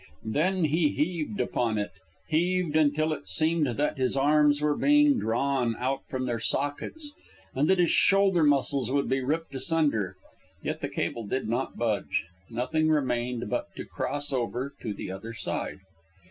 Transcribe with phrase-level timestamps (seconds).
[0.25, 1.91] Then he heaved upon it,
[2.27, 7.13] heaved until it seemed that his arms were being drawn out from their sockets
[7.53, 10.15] and that his shoulder muscles would be ripped asunder.
[10.63, 12.25] Yet the cable did not budge.
[12.49, 15.77] Nothing remained but to cross over to the other side.